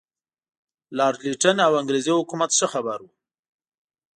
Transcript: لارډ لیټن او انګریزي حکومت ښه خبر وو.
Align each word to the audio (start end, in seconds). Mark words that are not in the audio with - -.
لارډ 0.97 1.19
لیټن 1.25 1.57
او 1.67 1.71
انګریزي 1.81 2.11
حکومت 2.19 2.49
ښه 2.57 2.67
خبر 2.73 2.99
وو. 3.01 3.11